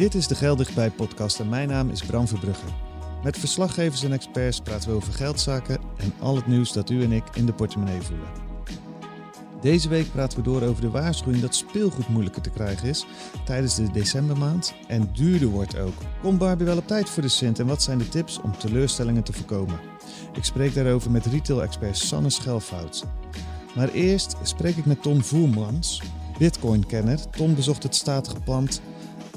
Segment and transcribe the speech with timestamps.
[0.00, 2.66] Dit is de Geldigbij podcast en mijn naam is Bram Verbrugge.
[3.22, 7.12] Met verslaggevers en experts praten we over geldzaken en al het nieuws dat u en
[7.12, 8.28] ik in de portemonnee voelen.
[9.60, 13.06] Deze week praten we door over de waarschuwing dat speelgoed moeilijker te krijgen is
[13.44, 15.94] tijdens de decembermaand en duurder wordt ook.
[16.22, 19.22] Komt Barbie wel op tijd voor de Sint en wat zijn de tips om teleurstellingen
[19.22, 19.80] te voorkomen?
[20.32, 23.04] Ik spreek daarover met retail-expert Sanne Schelfout.
[23.74, 26.02] Maar eerst spreek ik met Ton Voermans,
[26.38, 27.30] Bitcoin-kenner.
[27.30, 28.80] Ton bezocht het statige pand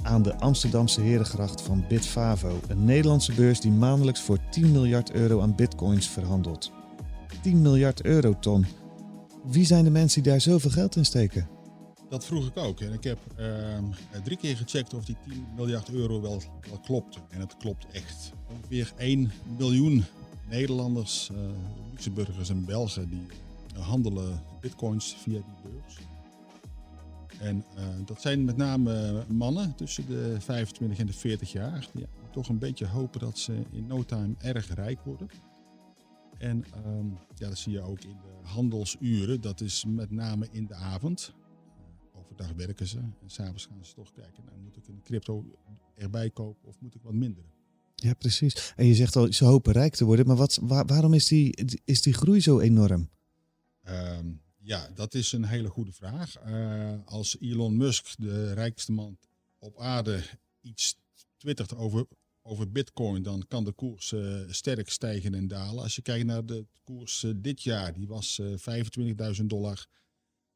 [0.04, 5.42] aan de Amsterdamse Herengracht van Bitfavo, een Nederlandse beurs die maandelijks voor 10 miljard euro
[5.42, 6.72] aan bitcoins verhandelt.
[7.42, 8.66] 10 miljard euro, Ton.
[9.44, 11.48] Wie zijn de mensen die daar zoveel geld in steken?
[12.10, 12.80] Dat vroeg ik ook.
[12.80, 13.84] En ik heb ehm,
[14.24, 16.42] drie keer gecheckt of die 10 miljard euro wel,
[16.84, 17.20] klopt.
[17.30, 18.32] En het klopt echt.
[18.56, 20.04] Ongeveer 1 miljoen
[20.50, 21.38] Nederlanders, uh,
[21.92, 23.28] Luxemburgers en Belgen die
[23.82, 26.13] handelen bitcoins via die beurs.
[27.40, 31.88] En uh, dat zijn met name mannen tussen de 25 en de 40 jaar.
[31.94, 35.28] Die toch een beetje hopen dat ze in no time erg rijk worden.
[36.38, 39.42] En um, ja, dat zie je ook in de handelsuren.
[39.42, 41.34] Dat is met name in de avond.
[41.34, 42.98] Uh, overdag werken ze.
[42.98, 44.44] En s'avonds gaan ze toch kijken.
[44.46, 45.46] Nou, moet ik een crypto
[45.96, 47.44] erbij kopen of moet ik wat minder?
[47.96, 48.74] Ja, precies.
[48.76, 50.28] En je zegt al, ze hopen rijk te worden.
[50.28, 53.10] Maar wat, waar, waarom is die, is die groei zo enorm?
[53.90, 56.46] Um, ja, dat is een hele goede vraag.
[56.46, 59.18] Uh, als Elon Musk, de rijkste man
[59.58, 60.24] op aarde,
[60.62, 60.96] iets
[61.38, 62.06] twittert over,
[62.42, 65.84] over bitcoin, dan kan de koers uh, sterk stijgen en dalen.
[65.84, 69.86] Als je kijkt naar de koers uh, dit jaar, die was 25.000 dollar.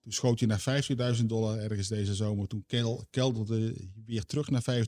[0.01, 2.47] Toen schoot hij naar 50.000 dollar ergens deze zomer.
[2.47, 4.85] Toen kel, kelderde hij weer terug naar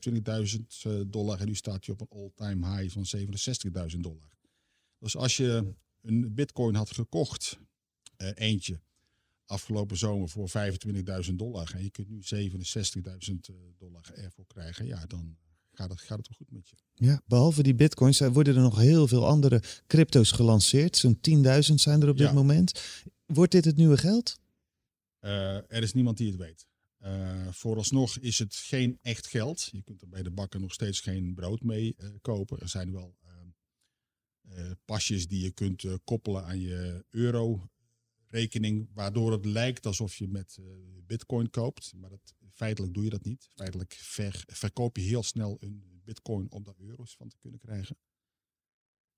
[0.86, 1.40] 25.000 dollar.
[1.40, 3.06] En nu staat hij op een all-time high van
[3.90, 4.38] 67.000 dollar.
[4.98, 7.58] Dus als je een bitcoin had gekocht,
[8.34, 8.80] eentje,
[9.50, 10.48] afgelopen zomer voor
[11.28, 13.34] 25.000 dollar en je kunt nu 67.000
[13.78, 15.36] dollar ervoor krijgen, ja, dan
[15.72, 16.76] gaat het, gaat het wel goed met je.
[16.94, 20.96] Ja, behalve die bitcoins worden er nog heel veel andere crypto's gelanceerd.
[20.96, 22.32] Zo'n 10.000 zijn er op dit ja.
[22.32, 22.82] moment.
[23.26, 24.38] Wordt dit het nieuwe geld?
[25.20, 26.66] Uh, er is niemand die het weet.
[27.02, 29.68] Uh, vooralsnog is het geen echt geld.
[29.72, 32.60] Je kunt er bij de bakker nog steeds geen brood mee uh, kopen.
[32.60, 33.18] Er zijn wel
[34.84, 37.68] pasjes die je kunt koppelen aan je euro
[38.30, 40.66] rekening, waardoor het lijkt alsof je met uh,
[41.06, 41.92] bitcoin koopt.
[41.96, 43.48] Maar dat, feitelijk doe je dat niet.
[43.54, 47.96] Feitelijk ver, verkoop je heel snel een bitcoin om daar euro's van te kunnen krijgen.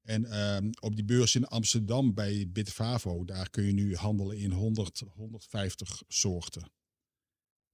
[0.03, 4.51] En uh, op die beurs in Amsterdam bij Bitfavo, daar kun je nu handelen in
[4.51, 6.71] 100, 150 soorten.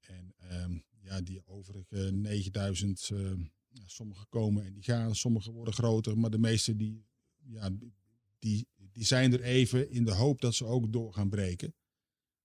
[0.00, 3.30] En uh, ja, die overige 9000, uh,
[3.68, 7.04] ja, sommige komen en die gaan, sommige worden groter, maar de meeste die,
[7.44, 7.70] ja,
[8.38, 11.74] die die zijn er even in de hoop dat ze ook door gaan breken.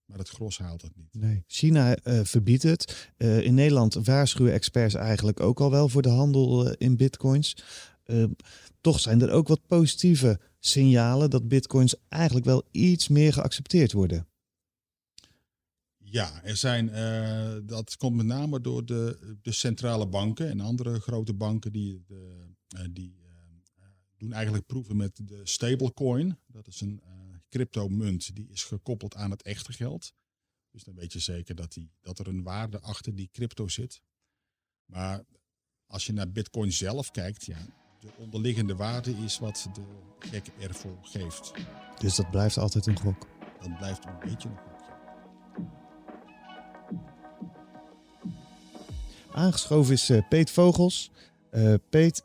[0.06, 1.14] Maar het gros haalt het niet.
[1.14, 1.44] Nee.
[1.48, 3.12] China uh, verbiedt het.
[3.18, 7.56] Uh, in Nederland waarschuwen experts eigenlijk ook al wel voor de handel uh, in bitcoins.
[8.82, 14.28] toch zijn er ook wat positieve signalen dat bitcoins eigenlijk wel iets meer geaccepteerd worden.
[15.98, 16.92] Ja, er zijn,
[17.66, 22.92] dat komt met name door de, de centrale banken en andere grote banken die, de,
[22.92, 23.23] die
[24.24, 26.38] doen eigenlijk proeven met de stablecoin.
[26.48, 27.12] Dat is een uh,
[27.50, 30.14] cryptomunt die is gekoppeld aan het echte geld.
[30.72, 34.02] Dus dan weet je zeker dat, die, dat er een waarde achter die crypto zit.
[34.86, 35.24] Maar
[35.88, 37.66] als je naar bitcoin zelf kijkt, ja,
[38.00, 39.84] de onderliggende waarde is wat de
[40.20, 41.54] gek ervoor geeft.
[42.00, 43.28] Dus dat blijft altijd een gok?
[43.60, 44.72] Dat blijft een beetje een gok.
[49.32, 51.12] Aangeschoven is uh, Peet Vogels.
[51.52, 52.24] Uh, Peet,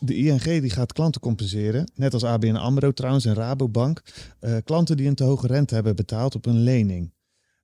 [0.00, 4.02] de ING die gaat klanten compenseren, net als ABN AMRO trouwens en Rabobank.
[4.40, 7.12] Uh, klanten die een te hoge rente hebben betaald op een lening.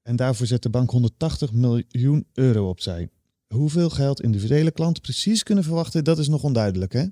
[0.02, 3.08] En daarvoor zet de bank 180 miljoen euro opzij.
[3.46, 7.06] Hoeveel geld individuele klanten precies kunnen verwachten, dat is nog onduidelijk hè?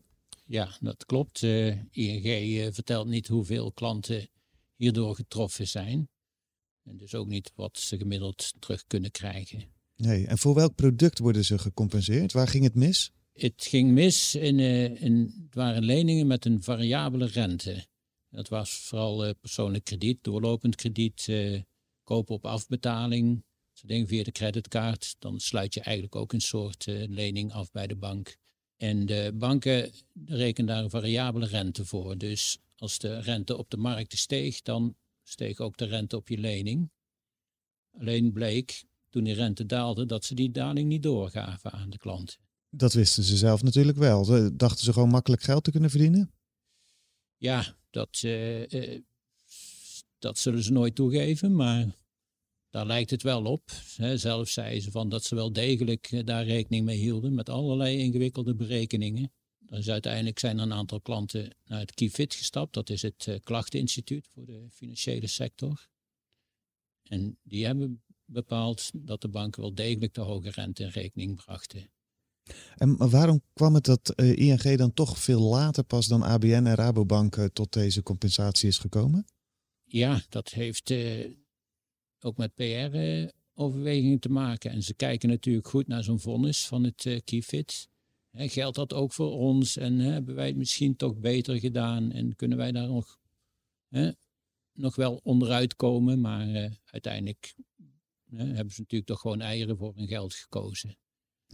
[0.47, 1.43] Ja, dat klopt.
[1.43, 4.29] Uh, ING uh, vertelt niet hoeveel klanten
[4.76, 6.09] hierdoor getroffen zijn.
[6.85, 9.65] En dus ook niet wat ze gemiddeld terug kunnen krijgen.
[9.97, 12.32] Nee, en voor welk product worden ze gecompenseerd?
[12.32, 13.12] Waar ging het mis?
[13.34, 17.86] Het ging mis in, uh, in, het waren leningen met een variabele rente.
[18.31, 21.60] Dat was vooral uh, persoonlijk krediet, doorlopend krediet, uh,
[22.02, 26.86] kopen op afbetaling, Ze denken via de creditcard, dan sluit je eigenlijk ook een soort
[26.86, 28.36] lening af bij de bank.
[28.76, 29.92] En de banken
[30.25, 32.19] rekenen daar een variabele rente voor.
[32.19, 36.38] Dus als de rente op de markt steeg, dan steeg ook de rente op je
[36.38, 36.90] lening.
[37.98, 42.44] Alleen bleek toen die rente daalde dat ze die daling niet doorgaven aan de klanten.
[42.76, 44.56] Dat wisten ze zelf natuurlijk wel.
[44.56, 46.32] Dachten ze gewoon makkelijk geld te kunnen verdienen?
[47.37, 49.00] Ja, dat, uh,
[50.19, 51.97] dat zullen ze nooit toegeven, maar
[52.71, 53.71] daar lijkt het wel op.
[54.15, 57.99] zelf zeiden ze van dat ze wel degelijk eh, daar rekening mee hielden met allerlei
[57.99, 59.32] ingewikkelde berekeningen.
[59.59, 62.75] Dus uiteindelijk zijn een aantal klanten naar het KIFIT gestapt.
[62.75, 65.88] Dat is het klachteninstituut voor de financiële sector.
[67.03, 71.91] En die hebben bepaald dat de banken wel degelijk de hoge rente in rekening brachten.
[72.75, 76.75] En waarom kwam het dat uh, ING dan toch veel later pas dan ABN en
[76.75, 79.25] Rabobank tot deze compensatie is gekomen?
[79.85, 80.93] Ja, dat heeft
[82.20, 84.70] ook met PR-overwegingen te maken.
[84.70, 87.88] En ze kijken natuurlijk goed naar zo'n vonnis van het Keyfit.
[88.32, 92.58] geldt dat ook voor ons en hebben wij het misschien toch beter gedaan en kunnen
[92.58, 93.19] wij daar nog,
[94.73, 97.55] nog wel onderuit komen, maar uiteindelijk
[98.31, 100.97] hebben ze natuurlijk toch gewoon eieren voor hun geld gekozen.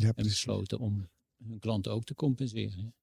[0.01, 1.09] Ja, en besloten om
[1.45, 2.95] hun klanten ook te compenseren.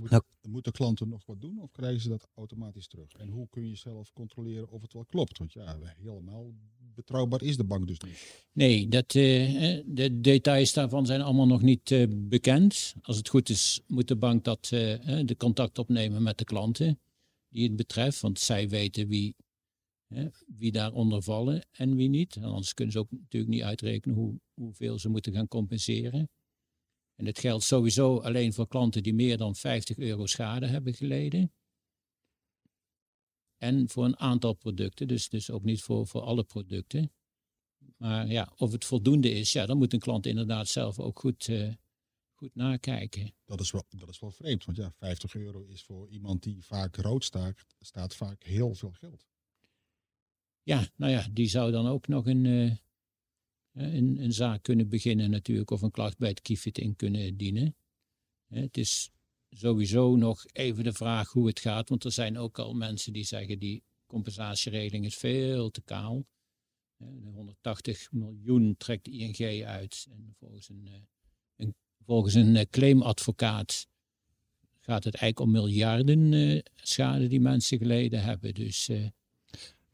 [0.00, 3.12] Moet, nou, moeten klanten nog wat doen of krijgen ze dat automatisch terug?
[3.12, 5.38] En hoe kun je zelf controleren of het wel klopt?
[5.38, 6.54] Want ja, helemaal
[6.94, 8.44] betrouwbaar is de bank dus niet.
[8.52, 12.94] Nee, dat, uh, de details daarvan zijn allemaal nog niet uh, bekend.
[13.02, 14.80] Als het goed is, moet de bank dat, uh,
[15.24, 17.00] de contact opnemen met de klanten
[17.48, 18.20] die het betreft.
[18.20, 19.34] Want zij weten wie,
[20.46, 22.36] wie daaronder vallen en wie niet.
[22.36, 26.30] En anders kunnen ze ook natuurlijk niet uitrekenen hoe, hoeveel ze moeten gaan compenseren.
[27.14, 31.52] En dit geldt sowieso alleen voor klanten die meer dan 50 euro schade hebben geleden.
[33.56, 37.12] En voor een aantal producten, dus, dus ook niet voor, voor alle producten.
[37.96, 41.48] Maar ja, of het voldoende is, ja, dan moet een klant inderdaad zelf ook goed,
[41.48, 41.74] uh,
[42.34, 43.34] goed nakijken.
[43.44, 46.64] Dat is, wel, dat is wel vreemd, want ja, 50 euro is voor iemand die
[46.64, 49.26] vaak rood staat, staat vaak heel veel geld.
[50.66, 52.74] Ja, nou ja, die zou dan ook nog een, uh,
[53.72, 57.76] een, een, zaak kunnen beginnen natuurlijk of een klacht bij het kiefit in kunnen dienen.
[58.46, 59.10] Het is
[59.50, 63.24] sowieso nog even de vraag hoe het gaat, want er zijn ook al mensen die
[63.24, 66.26] zeggen die compensatieregeling is veel te kaal.
[66.96, 70.88] De 180 miljoen trekt ING uit en volgens een,
[71.56, 71.66] eh,
[72.04, 73.88] volgens een eh, claimadvocaat
[74.80, 78.54] gaat het eigenlijk om miljarden schade die mensen geleden hebben.
[78.54, 78.90] Dus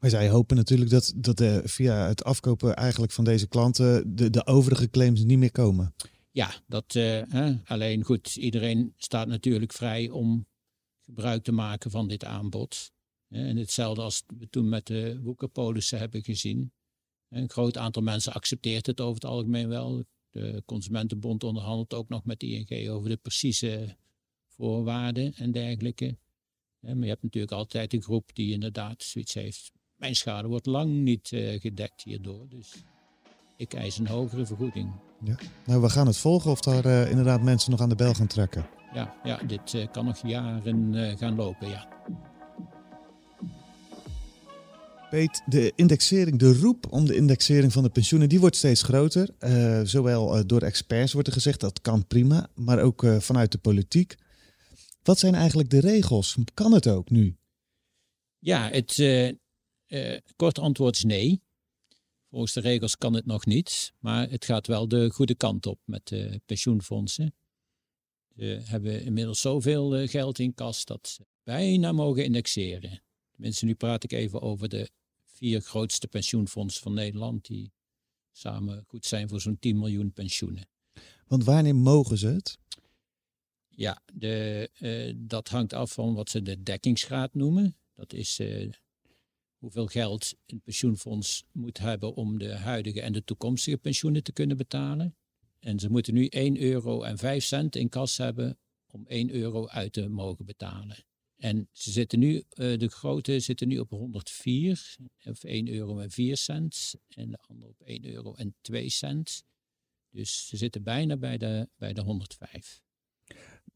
[0.03, 4.45] maar zij hopen natuurlijk dat, dat via het afkopen eigenlijk van deze klanten de, de
[4.45, 5.95] overige claims niet meer komen.
[6.31, 10.47] Ja, dat, hè, alleen goed, iedereen staat natuurlijk vrij om
[11.01, 12.91] gebruik te maken van dit aanbod.
[13.29, 16.71] En hetzelfde als we toen met de woekerpolissen hebben gezien.
[17.29, 20.03] Een groot aantal mensen accepteert het over het algemeen wel.
[20.29, 23.95] De Consumentenbond onderhandelt ook nog met ING over de precieze
[24.47, 26.17] voorwaarden en dergelijke.
[26.79, 29.71] Maar je hebt natuurlijk altijd een groep die inderdaad zoiets heeft
[30.03, 32.45] mijn schade wordt lang niet uh, gedekt hierdoor.
[32.49, 32.73] Dus
[33.57, 34.91] ik eis een hogere vergoeding.
[35.23, 35.35] Ja.
[35.65, 38.27] Nou, we gaan het volgen of daar uh, inderdaad mensen nog aan de bel gaan
[38.27, 38.65] trekken.
[38.93, 41.87] Ja, ja dit uh, kan nog jaren gaan lopen, ja.
[45.09, 49.29] Peet, de indexering, de roep om de indexering van de pensioenen, die wordt steeds groter.
[49.87, 54.15] zowel door experts wordt er gezegd dat kan prima, maar ook vanuit de politiek.
[55.03, 56.37] Wat zijn eigenlijk de regels?
[56.53, 57.35] Kan het ook nu?
[58.39, 58.95] Ja, het,
[59.93, 61.41] uh, kort antwoord is nee.
[62.29, 65.79] Volgens de regels kan het nog niet, maar het gaat wel de goede kant op
[65.85, 67.33] met de pensioenfondsen.
[68.35, 73.01] Ze hebben inmiddels zoveel eh, geld in kas dat ze bijna mogen indexeren.
[73.31, 74.89] Tenminste, nu praat ik even over de
[75.25, 77.71] vier grootste pensioenfondsen van Nederland, die
[78.31, 80.67] samen goed zijn voor zo'n 10 miljoen pensioenen.
[81.27, 82.57] Want wanneer mogen ze het?
[83.69, 87.77] Ja, de, uh, dat hangt af van wat ze de dekkingsgraad noemen.
[87.95, 88.71] Dat is uh,
[89.63, 94.57] hoeveel geld een pensioenfonds moet hebben om de huidige en de toekomstige pensioenen te kunnen
[94.57, 95.15] betalen.
[95.59, 99.67] En ze moeten nu 1 euro en 5 cent in kas hebben om 1 euro
[99.67, 101.05] uit te mogen betalen.
[101.37, 106.11] En ze zitten nu, eh, de grote zitten nu op 104, of 1 euro en
[106.11, 106.95] 4 cent.
[107.07, 109.43] En de andere op 1 euro en 2 cent.
[110.09, 112.81] Dus ze zitten bijna bij de, bij de 105.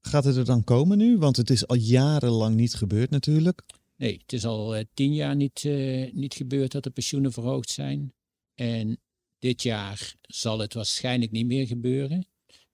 [0.02, 1.18] Gaat het er dan komen nu?
[1.18, 3.64] Want het is al jarenlang niet gebeurd natuurlijk.
[3.98, 7.70] Nee, het is al uh, tien jaar niet, uh, niet gebeurd dat de pensioenen verhoogd
[7.70, 8.14] zijn.
[8.54, 9.00] En
[9.40, 12.28] dit jaar zal het waarschijnlijk niet meer gebeuren.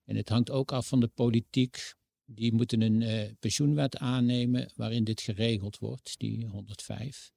[0.06, 1.94] En het hangt ook af van de politiek.
[2.26, 7.32] Die moeten een uh, pensioenwet aannemen waarin dit geregeld wordt, die 105.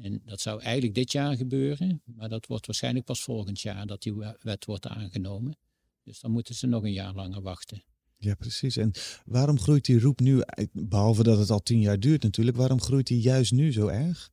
[0.00, 4.02] En dat zou eigenlijk dit jaar gebeuren, maar dat wordt waarschijnlijk pas volgend jaar dat
[4.02, 5.56] die wet wordt aangenomen.
[6.02, 7.84] Dus dan moeten ze nog een jaar langer wachten.
[8.18, 8.76] Ja, precies.
[8.76, 8.92] En
[9.24, 10.42] waarom groeit die roep nu,
[10.72, 14.30] behalve dat het al tien jaar duurt natuurlijk, waarom groeit die juist nu zo erg?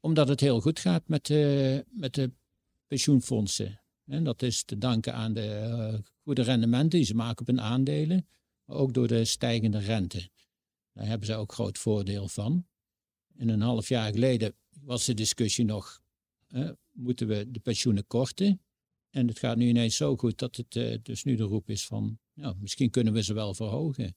[0.00, 2.32] Omdat het heel goed gaat met de, met de
[2.86, 3.80] pensioenfondsen.
[4.06, 7.60] En dat is te danken aan de uh, goede rendementen die ze maken op hun
[7.60, 8.26] aandelen,
[8.64, 10.30] maar ook door de stijgende rente.
[10.92, 12.66] Daar hebben ze ook groot voordeel van.
[13.36, 16.02] En een half jaar geleden was de discussie nog,
[16.92, 18.62] moeten we de pensioenen korten?
[19.10, 22.18] En het gaat nu ineens zo goed dat het dus nu de roep is van,
[22.34, 24.16] nou, misschien kunnen we ze wel verhogen.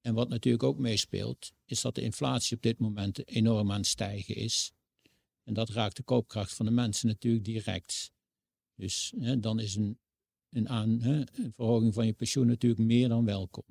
[0.00, 3.86] En wat natuurlijk ook meespeelt, is dat de inflatie op dit moment enorm aan het
[3.86, 4.72] stijgen is.
[5.42, 8.12] En dat raakt de koopkracht van de mensen natuurlijk direct.
[8.74, 9.98] Dus hè, dan is een,
[10.50, 13.64] een, aan, een verhoging van je pensioen natuurlijk meer dan welkom.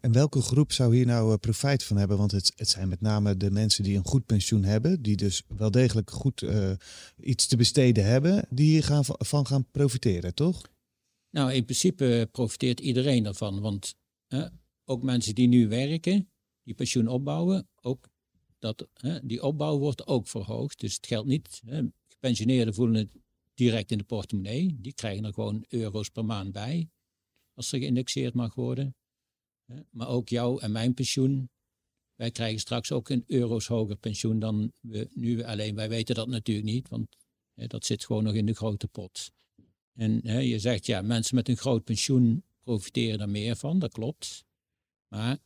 [0.00, 2.18] En welke groep zou hier nou uh, profijt van hebben?
[2.18, 5.42] Want het, het zijn met name de mensen die een goed pensioen hebben, die dus
[5.48, 6.72] wel degelijk goed uh,
[7.16, 10.62] iets te besteden hebben, die hier gaan, van gaan profiteren, toch?
[11.30, 13.60] Nou, in principe profiteert iedereen daarvan.
[13.60, 13.94] Want
[14.28, 14.46] uh,
[14.84, 16.30] ook mensen die nu werken,
[16.62, 18.08] die pensioen opbouwen, ook
[18.58, 18.88] dat,
[19.22, 20.80] die opbouw wordt ook verhoogd.
[20.80, 21.62] Dus het geldt niet,
[22.08, 23.16] gepensioneerden voelen het
[23.54, 24.76] direct in de portemonnee.
[24.80, 26.88] Die krijgen er gewoon euro's per maand bij,
[27.54, 28.94] als er geïndexeerd mag worden.
[29.90, 31.50] Maar ook jouw en mijn pensioen.
[32.14, 35.42] Wij krijgen straks ook een euro's hoger pensioen dan we nu.
[35.42, 37.16] Alleen wij weten dat natuurlijk niet, want
[37.54, 39.32] dat zit gewoon nog in de grote pot.
[40.00, 44.44] En je zegt ja, mensen met een groot pensioen profiteren er meer van, dat klopt.
[45.08, 45.38] Maar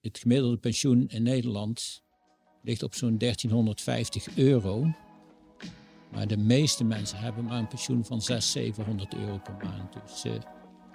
[0.00, 2.02] het gemiddelde pensioen in Nederland
[2.62, 4.94] ligt op zo'n 1350 euro.
[6.12, 9.92] Maar de meeste mensen hebben maar een pensioen van 600, 700 euro per maand.
[9.92, 10.32] Dus uh,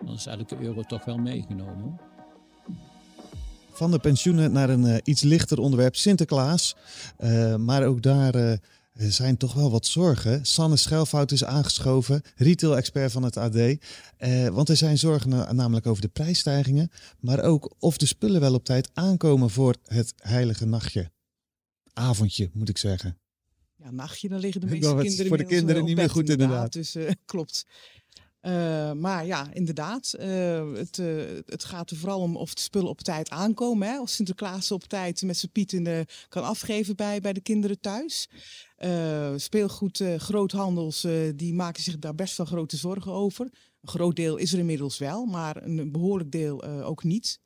[0.06, 2.00] dan is elke euro toch wel meegenomen.
[3.72, 6.76] Van de pensioenen naar een uh, iets lichter onderwerp, Sinterklaas.
[7.20, 8.60] Uh, maar ook daar
[8.94, 10.46] zijn toch wel wat zorgen.
[10.46, 13.78] Sanne Schelfout is aangeschoven, retail-expert van het AD.
[14.52, 16.92] want er zijn zorgen namelijk over de prijsstijgingen.
[17.20, 21.12] Maar ook of de spullen wel op tijd aankomen voor het heilige nachtje.
[21.94, 23.18] Avondje, moet ik zeggen.
[23.76, 26.74] Ja, nachtje, dan liggen de meeste kinderen voor de kinderen niet meer goed inderdaad.
[26.74, 26.96] Dus
[27.26, 27.66] klopt.
[28.42, 32.90] Uh, maar ja, inderdaad, uh, het, uh, het gaat er vooral om of de spullen
[32.90, 33.88] op tijd aankomen.
[33.88, 34.02] Hè?
[34.02, 38.30] Of Sinterklaas op tijd met zijn pieten kan afgeven bij, bij de kinderen thuis.
[39.36, 43.46] speelgoed, groothandels, die maken zich daar best wel grote zorgen over.
[43.82, 47.40] Een groot deel is er inmiddels wel, maar een behoorlijk deel ook niet.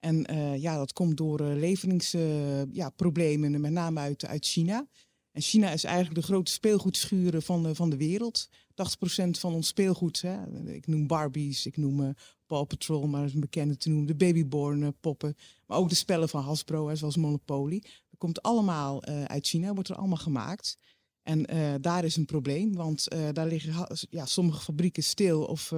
[0.00, 0.26] En
[0.60, 4.86] ja, dat komt door leveringsproblemen, ja, met name uit, uit China.
[5.34, 8.48] En China is eigenlijk de grote speelgoedschuren van de, van de wereld.
[8.48, 12.08] 80% van ons speelgoed, hè, ik noem Barbies, ik noem uh,
[12.46, 15.36] Paw Patrol, maar is een bekende te noemen, de Babyborn uh, poppen.
[15.66, 17.80] Maar ook de spellen van Hasbro, hè, zoals Monopoly.
[17.80, 20.78] Dat komt allemaal uh, uit China, wordt er allemaal gemaakt.
[21.22, 21.42] En
[21.80, 25.70] daar is een probleem, want daar liggen ja, sommige fabrieken stil of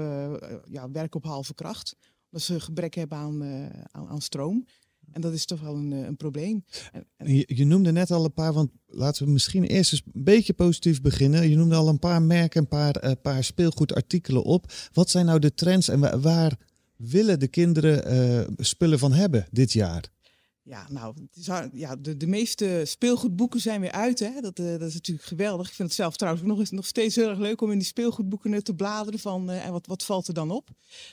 [0.64, 1.96] ja, werken op halve kracht.
[2.30, 3.42] Omdat ze gebrek hebben aan,
[3.90, 4.66] aan, aan stroom.
[5.12, 6.64] En dat is toch wel een, een probleem.
[7.46, 11.00] Je, noemde net al een paar, want laten we misschien eerst eens een beetje positief
[11.00, 11.48] beginnen.
[11.48, 14.72] Je noemde al een paar merken, een paar, uh, paar speelgoedartikelen op.
[14.92, 16.58] Wat zijn nou de trends en waar,
[16.96, 20.14] willen de kinderen uh, spullen van hebben dit jaar?
[20.68, 21.14] Ja, nou,
[21.72, 24.18] ja, de, de meeste speelgoedboeken zijn weer uit.
[24.18, 24.40] Hè?
[24.40, 25.68] Dat, uh, dat is natuurlijk geweldig.
[25.68, 28.64] Ik vind het zelf trouwens nog, nog steeds heel erg leuk om in die speelgoedboeken
[28.64, 29.20] te bladeren.
[29.20, 30.68] Van, uh, en wat, wat valt er dan op?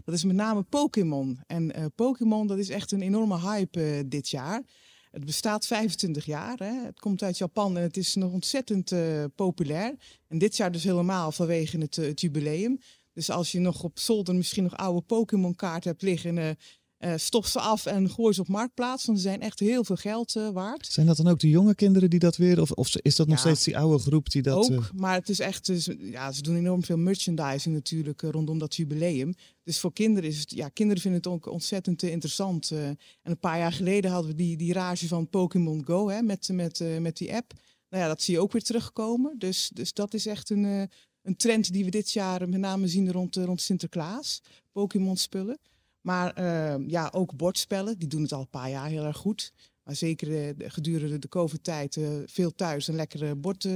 [0.06, 1.40] Dat is met name Pokémon.
[1.48, 4.64] En uh, Pokémon, dat is echt een enorme hype dit jaar.
[5.12, 6.58] Het bestaat 25 jaar.
[6.58, 6.86] Hè?
[6.86, 8.94] Het komt uit Japan en het is nog ontzettend
[9.36, 9.96] populair.
[10.28, 12.80] En dit jaar dus helemaal vanwege het, het jubileum.
[13.14, 16.58] Dus als je nog op zolder misschien nog oude Pokémon kaarten hebt liggen
[17.04, 19.06] uh, stof ze af en gooi ze op marktplaats.
[19.06, 20.88] Want ze zijn echt heel veel geld uh, waard.
[20.88, 22.62] Zijn dat dan ook de jonge kinderen die dat weer?
[22.62, 24.64] Of, of is dat nog steeds die oude groep die dat...
[24.64, 24.92] Ook, uh...
[24.96, 25.66] maar het is echt...
[25.66, 29.34] Dus, ja, ze doen enorm veel merchandising natuurlijk rondom dat jubileum.
[29.64, 30.52] Dus voor kinderen is het...
[30.52, 32.72] Ja, kinderen vinden het ook ontzettend interessant.
[32.72, 36.50] en een paar jaar geleden hadden we die, die rage van Pokémon Go hè, met,
[36.52, 37.54] met, met die app.
[37.90, 39.36] Nou ja, dat zie je ook weer terugkomen.
[39.38, 40.90] Dus, dus dat is echt een,
[41.22, 44.42] een trend die we dit jaar met name zien rond, rond Sinterklaas.
[44.72, 45.60] Pokémon spullen.
[46.04, 49.54] Maar uh, ja, ook bordspellen, die doen het al een paar jaar heel erg goed.
[49.84, 53.68] Maar zeker uh, gedurende de COVID-tijd uh, veel thuis een lekkere bord,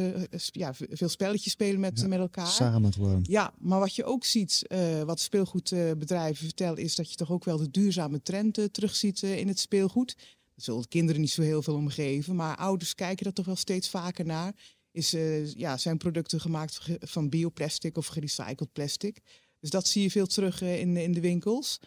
[0.51, 2.48] ja, veel spelletjes spelen met, ja, met elkaar.
[2.48, 3.19] Samen gewoon.
[3.24, 4.67] Ja, maar wat je ook ziet,
[5.05, 9.60] wat speelgoedbedrijven vertellen, is dat je toch ook wel de duurzame trend terugziet in het
[9.60, 10.15] speelgoed.
[10.55, 13.89] Dat zullen kinderen niet zo heel veel omgeven, maar ouders kijken er toch wel steeds
[13.89, 14.53] vaker naar.
[14.91, 15.15] Is,
[15.55, 19.22] ja, zijn producten gemaakt van bioplastic of gerecycled plastic?
[19.60, 21.79] Dus dat zie je veel terug in, in de winkels.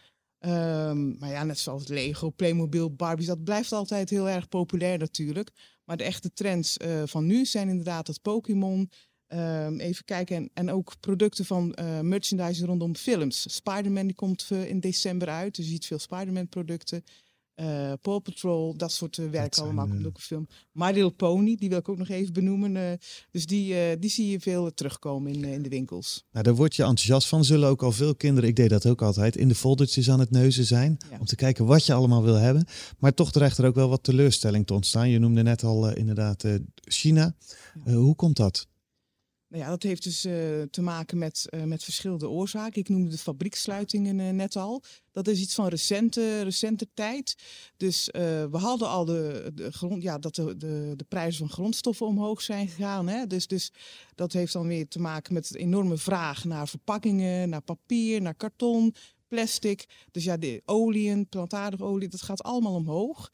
[0.47, 5.51] Um, maar ja, net zoals Lego, Playmobil, Barbies, dat blijft altijd heel erg populair natuurlijk.
[5.85, 8.91] Maar de echte trends van nu zijn inderdaad het Pokémon.
[9.27, 10.37] Ehm, even kijken.
[10.37, 13.55] En, en ook producten van merchandise rondom films.
[13.55, 15.57] Spider-Man die komt in december uit.
[15.57, 17.05] Dus je ziet veel Spider-Man producten
[17.61, 19.89] uh, Paw Patrol, dat soort uh, werk allemaal.
[19.89, 20.47] Komt ook een film.
[20.73, 22.77] My Little Pony, die wil ik ook nog even benoemen.
[22.77, 22.83] Uh,
[23.31, 26.25] dus die, die zie je veel terugkomen in, in de winkels.
[26.33, 27.45] Nou, daar word je enthousiast van.
[27.45, 30.31] Zullen ook al veel kinderen, ik deed dat ook altijd, in de foldertjes aan het
[30.31, 30.97] neuzen zijn.
[31.19, 32.67] Om te kijken wat je allemaal wil hebben.
[32.99, 35.09] Maar toch dreigt er ook wel wat teleurstelling te ontstaan.
[35.09, 37.35] Je noemde net al inderdaad China.
[37.85, 37.93] Ja.
[37.93, 38.69] hoe komt dat?
[39.51, 42.81] Nou ja, dat heeft dus uh, te maken met, uh, met verschillende oorzaken.
[42.81, 44.83] Ik noemde de fabrieksluitingen uh, net al.
[45.13, 47.35] Dat is iets van recente, recente tijd.
[47.77, 52.07] Dus we hadden al de, de grond, ja, dat de, de, de prijzen van grondstoffen
[52.07, 53.09] omhoog zijn gegaan.
[53.09, 53.27] Hè?
[53.27, 53.73] Dus, dus
[54.15, 58.35] dat heeft dan weer te maken met een enorme vraag naar verpakkingen, naar papier, naar
[58.35, 58.95] karton,
[59.29, 59.85] plastic.
[60.11, 63.31] Dus ja, de oliën, plantaardige olie, dat gaat allemaal omhoog.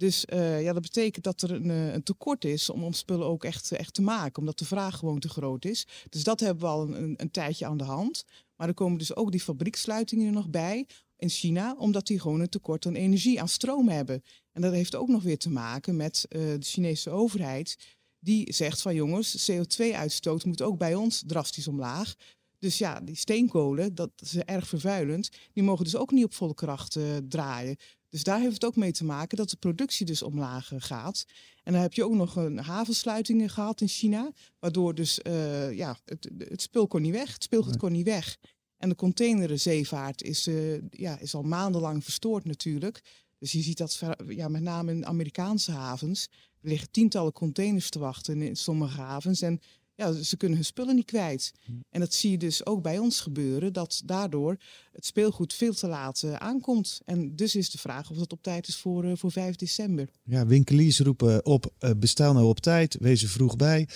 [0.00, 3.26] Dus uh, ja, dat betekent dat er een, eh, een, tekort is om, om spullen
[3.26, 5.86] ook echt, echt te maken, omdat de vraag gewoon te groot is.
[6.08, 8.24] Dus dat hebben we al een, een, tijdje aan de hand.
[8.56, 12.40] Maar er komen dus ook die fabrieksluitingen er nog bij in China, omdat die gewoon
[12.40, 14.22] een tekort aan energie, aan stroom hebben.
[14.52, 17.76] En dat heeft ook nog weer te maken met uh, de Chinese overheid,
[18.18, 22.14] die zegt van jongens, CO2-uitstoot moet ook bij ons drastisch omlaag.
[22.58, 26.54] Dus ja, die steenkolen, dat is erg vervuilend, die mogen dus ook niet op volle
[26.54, 27.76] kracht draaien.
[28.10, 31.24] Dus daar heeft het ook mee te maken dat de productie dus omlaag eh, gaat.
[31.62, 35.98] En dan heb je ook nog een havensluitingen gehad in China, waardoor dus uh, ja,
[36.04, 38.36] het, het spul kon niet weg, het speelgoed kon niet weg.
[38.76, 43.02] En de containerzeevaart is, uh, ja, is al maandenlang verstoord natuurlijk.
[43.38, 46.28] Dus je ziet dat ja, met name in Amerikaanse havens.
[46.60, 49.42] Er liggen tientallen containers te wachten in sommige havens.
[49.42, 49.60] En
[50.00, 51.52] ja, ze kunnen hun spullen niet kwijt.
[51.90, 54.56] En dat zie je dus ook bij ons gebeuren, dat daardoor
[54.92, 57.00] het speelgoed veel te laat uh, aankomt.
[57.04, 60.08] En dus is de vraag of dat op tijd is voor, uh, voor 5 december.
[60.24, 63.88] Ja, winkeliers roepen op, uh, bestel nou op tijd, wees er vroeg bij.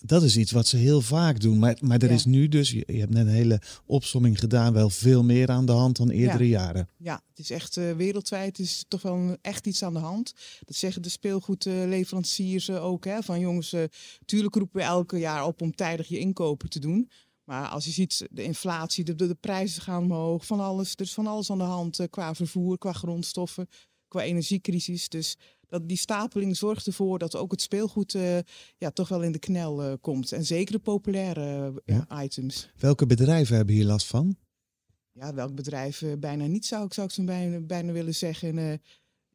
[0.00, 1.58] dat is iets wat ze heel vaak doen.
[1.58, 4.90] Maar, maar er is nu dus, je, je, hebt net een hele opsomming gedaan, wel
[4.90, 6.88] veel meer aan de hand dan eerdere jaren.
[6.98, 10.34] Ja, het is echt wereldwijd is toch wel echt iets aan de hand.
[10.64, 13.04] Dat zeggen de speelgoedleveranciers ook.
[13.04, 13.74] Hè, van jongens,
[14.24, 17.10] tuurlijk roepen we elke jaar op om tijdig je inkopen te doen.
[17.44, 21.00] Maar als je ziet, de inflatie, de, de, de, prijzen gaan omhoog, van alles, er
[21.00, 23.68] is van alles aan de hand uh, qua vervoer, qua grondstoffen,
[24.08, 25.08] qua energiecrisis.
[25.08, 25.36] Dus
[25.68, 28.38] dat, die stapeling zorgt ervoor dat ook het speelgoed uh,
[28.76, 30.32] ja, toch wel in de knel uh, komt.
[30.32, 32.22] En zeker de populaire ja.
[32.22, 32.70] items.
[32.76, 34.36] Welke bedrijven hebben hier last van?
[35.12, 38.80] Ja, welk bedrijf bijna niet zou ik, zou ik zo bijna, bijna willen zeggen.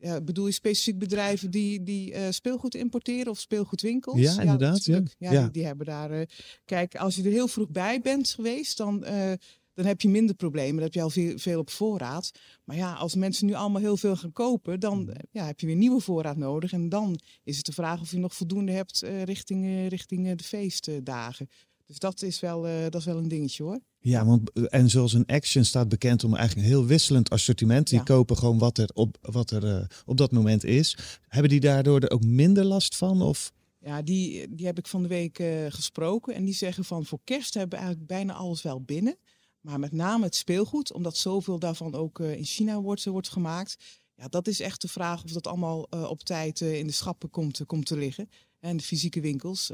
[0.02, 4.20] Ja, bedoel je specifiek bedrijven die, die uh, speelgoed importeren of speelgoedwinkels?
[4.20, 4.86] Ja, inderdaad.
[4.86, 5.42] Ja, ja, ja.
[5.42, 6.12] Die, die, hebben daar.
[6.12, 6.26] Uh,
[6.66, 9.32] kijk, als je er heel vroeg bij bent geweest, dan, uh,
[9.74, 10.74] dan heb je minder problemen.
[10.74, 12.32] Dan heb je al veel, veel op voorraad.
[12.64, 15.14] Maar ja, als mensen nu allemaal heel veel gaan kopen, dan mm.
[15.32, 16.72] ja, heb je weer nieuwe voorraad nodig.
[16.72, 21.50] En dan is het de vraag of je nog voldoende hebt richting, richting de feestdagen.
[21.90, 23.80] Dus dat is, wel, uh, dat is wel een dingetje hoor.
[24.00, 27.90] Ja, want eh, en zoals een Action staat bekend om eigenlijk een heel wisselend assortiment.
[27.90, 30.98] Die kopen gewoon wat er, op, wat er uh, op dat moment is.
[31.28, 33.22] Hebben die daardoor er ook minder last van?
[33.22, 33.52] Of?
[33.80, 36.34] Ja, die, die heb ik van de week uh, gesproken.
[36.34, 39.18] En die zeggen van voor kerst hebben we eigenlijk bijna alles wel binnen.
[39.62, 43.76] Maar met name het speelgoed, omdat zoveel daarvan ook in China wordt, wordt gemaakt.
[44.16, 47.62] Ja, dat is echt de vraag of dat allemaal op tijd in de schappen komt,
[47.66, 48.30] komt te liggen.
[48.60, 49.72] En de fysieke winkels,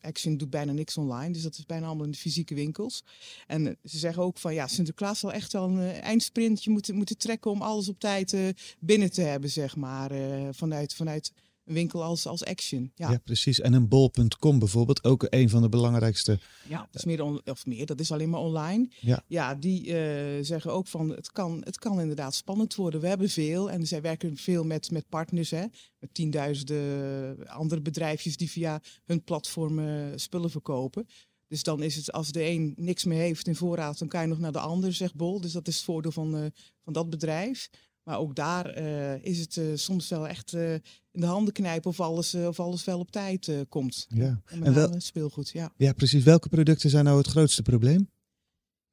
[0.00, 3.04] Action doet bijna niks online, dus dat is bijna allemaal in de fysieke winkels.
[3.46, 6.94] En eh, ze zeggen ook van ja, Sinterklaas zal echt wel een uh, eindsprintje moeten,
[6.94, 8.36] moeten trekken om alles op tijd
[8.78, 10.10] binnen te hebben, zeg maar,
[10.54, 11.32] vanuit, vanuit
[11.64, 12.92] een winkel als, als Action.
[12.94, 13.10] Ja.
[13.10, 13.60] ja, precies.
[13.60, 16.38] En een bol.com bijvoorbeeld, ook een van de belangrijkste.
[16.68, 18.88] Ja, dat is meer, of meer, dat is alleen maar online.
[19.00, 23.00] Ja, ja die uh, zeggen ook van het kan, het kan inderdaad spannend worden.
[23.00, 25.64] We hebben veel en zij werken veel met, met partners, hè,
[25.98, 31.06] met tienduizenden andere bedrijfjes die via hun platformen spullen verkopen.
[31.48, 34.26] Dus dan is het als de een niks meer heeft in voorraad, dan kan je
[34.26, 35.40] nog naar de ander, zegt Bol.
[35.40, 36.46] Dus dat is het voordeel van, uh,
[36.84, 37.68] van dat bedrijf.
[38.02, 40.72] Maar ook daar uh, is het uh, soms wel echt uh,
[41.10, 44.06] in de handen knijpen of alles, of alles wel op tijd komt.
[44.08, 44.42] Ja.
[44.44, 45.72] En, en wel speelgoed, ja.
[45.76, 46.24] Ja, precies.
[46.24, 48.10] Welke producten zijn nou het grootste probleem?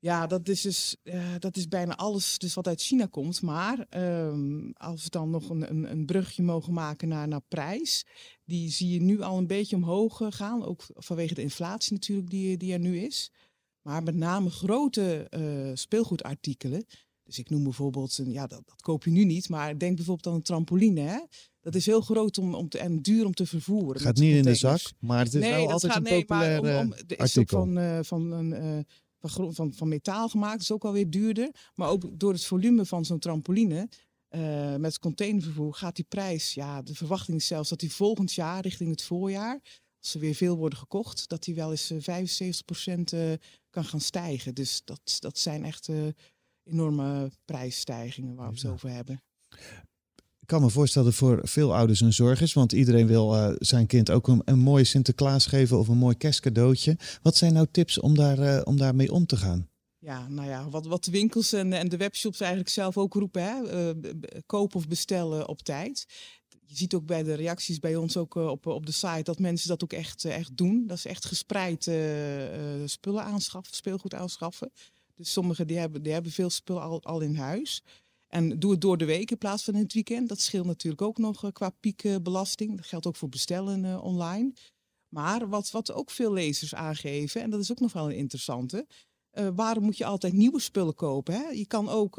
[0.01, 0.95] Ja, dat is dus
[1.39, 3.41] dat is bijna alles dus wat uit China komt.
[3.41, 8.05] Maar um, als we dan nog een, een, een, brugje mogen maken naar, naar prijs,
[8.45, 10.65] die zie je nu al een beetje omhoog gaan.
[10.65, 13.31] Ook vanwege de inflatie natuurlijk die, die er nu is.
[13.81, 15.27] Maar met name grote
[15.73, 16.85] speelgoedartikelen
[17.29, 20.27] dus ik noem bijvoorbeeld, een, ja, dat, dat, koop je nu niet, maar denk bijvoorbeeld
[20.27, 21.01] aan een trampoline.
[21.01, 21.19] Hè?
[21.61, 24.01] Dat is heel groot om, om te, en duur om te vervoeren.
[24.01, 26.77] Gaat niet in de zak, maar het is nee, wel altijd gaat, een populair nee,
[26.77, 28.79] om, om, de is ook van, uh, van, een, uh,
[29.19, 31.51] van, van, van metaal gemaakt, is ook alweer duurder.
[31.75, 33.89] Maar ook door het volume van zo'n trampoline
[34.35, 38.61] Uh, met containervervoer gaat die prijs, ja, de verwachting is zelfs dat die volgend jaar
[38.61, 39.59] richting het voorjaar,
[39.99, 41.95] als er weer veel worden gekocht, dat die wel eens 75%
[43.13, 43.33] uh,
[43.69, 44.55] kan gaan stijgen.
[44.55, 45.89] Dus dat, dat zijn echt
[46.63, 49.21] enorme prijsstijgingen waar we het over hebben.
[50.39, 53.55] Ik kan me voorstellen dat voor veel ouders een zorg is, want iedereen wil uh,
[53.57, 56.97] zijn kind ook een, een mooi Sinterklaas geven of een mooi kerstcadeautje.
[57.21, 59.69] Wat zijn nou tips om, daar, uh, om daarmee om te gaan?
[59.97, 63.43] Ja, nou ja, wat, wat de winkels en, en de webshops eigenlijk zelf ook roepen,
[63.43, 63.93] hè?
[63.93, 64.11] Uh,
[64.45, 66.05] kopen of bestellen op tijd.
[66.65, 69.67] Je ziet ook bij de reacties bij ons ook op, op de site dat mensen
[69.67, 70.87] dat ook echt, echt doen.
[70.87, 71.91] Dat is echt gespreid
[72.85, 74.71] spullen aanschaffen, speelgoed aanschaffen.
[75.19, 77.83] Dus sommigen die hebben, die hebben veel spul al, al in huis.
[78.27, 80.29] En doe het door de week in plaats van in het weekend.
[80.29, 82.75] Dat scheelt natuurlijk ook nog uh, qua piekbelasting.
[82.75, 84.53] Dat geldt ook voor bestellen uh, online.
[85.07, 88.87] Maar wat, wat ook veel lezers aangeven, en dat is ook nog wel een interessante.
[89.33, 91.33] Uh, waarom moet je altijd nieuwe spullen kopen?
[91.33, 91.47] Hè?
[91.47, 92.15] Je kan ook,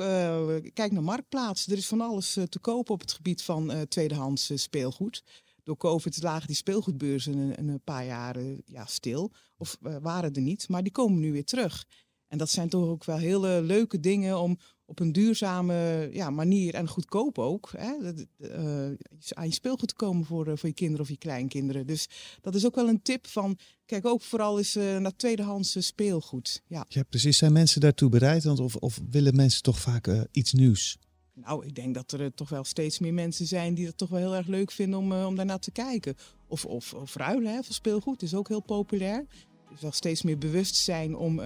[0.72, 1.66] kijk naar Marktplaats.
[1.66, 5.22] Er is van alles te kopen op het gebied van tweedehands speelgoed.
[5.62, 9.32] Door COVID lagen die speelgoedbeurzen een, een paar jaren ja, stil.
[9.56, 11.86] Of waren er niet, maar die komen nu weer terug.
[12.30, 16.74] En dat zijn toch ook wel hele leuke dingen om op een duurzame ja, manier
[16.74, 17.92] en goedkoop ook hè,
[18.38, 18.96] uh,
[19.28, 21.86] aan je speelgoed te komen voor, uh, voor je kinderen of je kleinkinderen.
[21.86, 22.08] Dus
[22.40, 26.62] dat is ook wel een tip van, kijk ook vooral eens uh, naar tweedehands speelgoed.
[26.66, 26.84] Ja.
[26.88, 27.38] ja, precies.
[27.38, 28.44] Zijn mensen daartoe bereid?
[28.44, 30.98] Want of, of willen mensen toch vaak iets nieuws?
[31.34, 34.18] Nou, ik denk dat er toch wel steeds meer mensen zijn die het toch wel
[34.18, 36.14] heel erg leuk vinden om, om daarnaar te kijken.
[36.46, 39.26] Of, of, of ruilen hè, voor speelgoed is ook heel populair.
[39.66, 41.40] Er is wel steeds meer bewustzijn om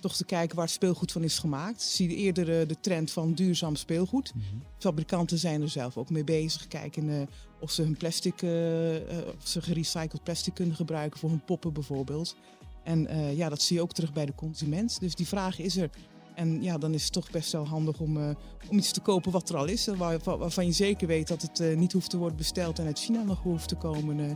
[0.00, 1.82] toch te kijken waar speelgoed van is gemaakt.
[1.82, 4.32] Zie je eerder de trend van duurzaam speelgoed.
[4.34, 4.44] Mhm.
[4.78, 6.68] Fabrikanten zijn er zelf ook mee bezig.
[6.68, 7.22] Kijken uh,
[7.60, 8.50] of ze hun plastic, uh,
[9.38, 12.36] of ze gerecycled plastic kunnen gebruiken voor hun poppen bijvoorbeeld.
[12.84, 15.00] En ja, dat zie je ook terug bij de consument.
[15.00, 15.90] Dus die vraag is er.
[16.36, 18.28] En ja, dan is het toch best wel handig om, uh,
[18.70, 19.86] om iets te kopen wat er al is.
[19.96, 22.98] Waar, waarvan je zeker weet dat het uh, niet hoeft te worden besteld en uit
[22.98, 24.18] China nog hoeft te komen.
[24.18, 24.26] Uh,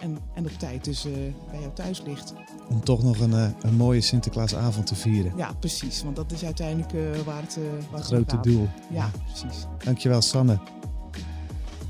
[0.00, 1.02] en, en op tijd dus
[1.50, 2.32] bij jou thuis ligt.
[2.68, 5.32] Om toch nog een, een mooie Sinterklaasavond te vieren.
[5.36, 6.02] Ja, precies.
[6.02, 6.92] Want dat is uiteindelijk
[7.24, 7.58] waar het,
[7.90, 8.68] waar het grote doel.
[8.90, 9.66] Ja, precies.
[9.84, 10.58] Dankjewel, Sanne.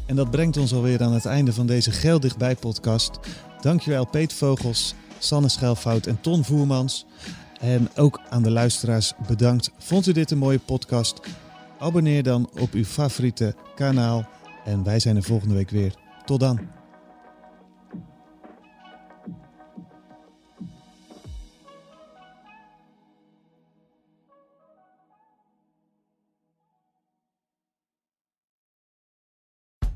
[0.06, 3.18] En dat brengt ons alweer aan het einde van deze Geel Dichtbij podcast.
[3.60, 7.06] Dankjewel Peet Vogels, Sanne Schelfout en Ton Voermans.
[7.66, 9.70] En ook aan de luisteraars bedankt.
[9.78, 11.20] Vond u dit een mooie podcast?
[11.78, 14.28] Abonneer dan op uw favoriete kanaal.
[14.64, 15.94] En wij zijn er volgende week weer.
[16.24, 16.60] Tot dan.